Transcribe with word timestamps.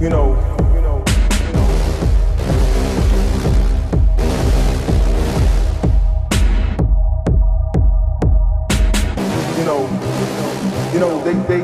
you 0.00 0.08
know, 0.08 0.34
you 0.74 0.80
know. 0.82 1.04
You 9.56 9.64
know, 9.64 9.86
you 10.92 10.98
know, 11.00 11.22
they, 11.24 11.32
they, 11.48 11.62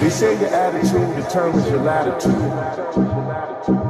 they 0.00 0.10
say 0.10 0.38
your 0.40 0.48
attitude 0.48 1.14
determines 1.16 1.68
your 1.68 1.82
latitude. 1.82 3.85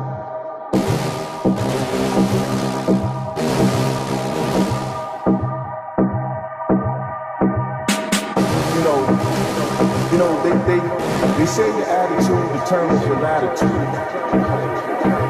They 11.46 11.52
say 11.52 11.68
your 11.68 11.86
attitude 11.86 12.58
determines 12.58 13.06
your 13.06 13.20
latitude. 13.20 15.25